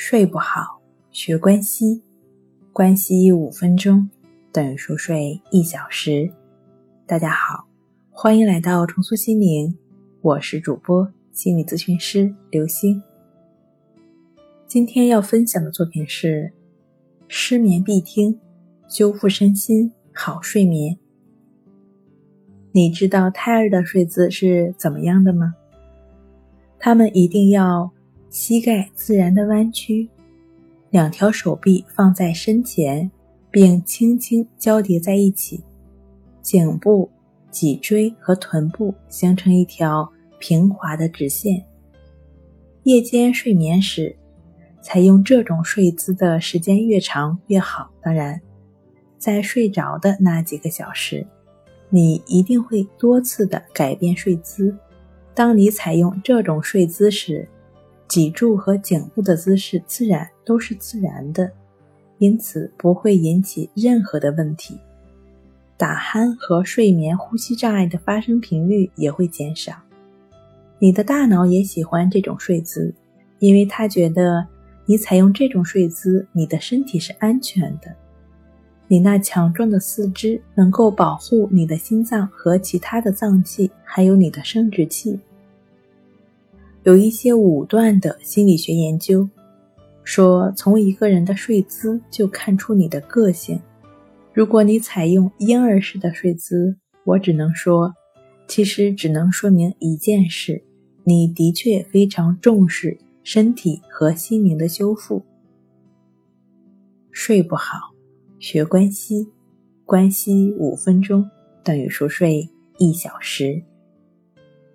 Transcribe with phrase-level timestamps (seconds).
[0.00, 0.80] 睡不好，
[1.10, 2.00] 学关西，
[2.72, 4.08] 关西五分钟
[4.52, 6.32] 等于熟睡一小时。
[7.04, 7.66] 大家好，
[8.08, 9.76] 欢迎来到重塑心灵，
[10.20, 13.02] 我是主播心理咨询师刘星。
[14.68, 16.52] 今天要分享的作品是：
[17.26, 18.38] 失眠必听，
[18.88, 20.96] 修复身心好睡眠。
[22.70, 25.56] 你知道胎儿的睡姿是怎么样的吗？
[26.78, 27.90] 他们一定要。
[28.30, 30.08] 膝盖自然的弯曲，
[30.90, 33.10] 两条手臂放在身前，
[33.50, 35.64] 并轻轻交叠在一起，
[36.42, 37.10] 颈部、
[37.50, 41.64] 脊椎和臀部形成一条平滑的直线。
[42.84, 44.14] 夜间睡眠时，
[44.82, 47.90] 采用这种睡姿的时间越长越好。
[48.02, 48.40] 当然，
[49.18, 51.26] 在睡着的那几个小时，
[51.88, 54.76] 你一定会多次的改变睡姿。
[55.34, 57.48] 当你采用这种睡姿时，
[58.08, 61.52] 脊柱和颈部的姿势自然都是自然的，
[62.16, 64.78] 因此不会引起任何的问题。
[65.76, 69.74] 打鼾和睡眠呼吸障碍的发生频率也会减少。
[70.78, 72.94] 你的大脑也喜欢这种睡姿，
[73.40, 74.46] 因为它觉得
[74.86, 77.94] 你采用这种睡姿，你的身体是安全的。
[78.88, 85.20] 你那强壮的四肢能够保护你的心脏和其他的脏器，还有你的生殖器。
[86.88, 89.28] 有一些武断的心理学研究
[90.04, 93.60] 说，从一个人的睡姿就看出你的个性。
[94.32, 97.92] 如果你采用婴儿式的睡姿，我只能说，
[98.46, 100.64] 其实只能说明一件事：
[101.04, 105.22] 你的确非常重视身体和心灵的修复。
[107.10, 107.76] 睡不好，
[108.38, 109.28] 学关西，
[109.84, 111.28] 关西五分钟
[111.62, 113.62] 等于熟睡一小时。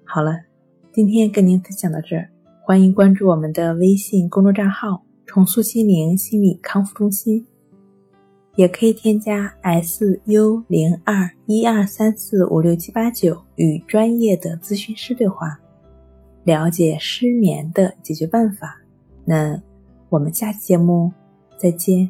[0.05, 0.52] 好了。
[0.93, 2.29] 今天跟您分享到这儿，
[2.61, 7.43] 欢迎关注我们的微信公众账号“重塑心灵心理康复中心”，
[8.57, 15.59] 也可以添加 “s u 零二一二三四五六七八九”与专业的咨询师对话，
[16.43, 18.79] 了解失眠的解决办法。
[19.25, 19.59] 那
[20.09, 21.11] 我们下期节目
[21.57, 22.07] 再见。